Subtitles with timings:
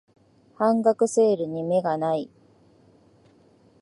[0.55, 2.27] 半額セールに目がない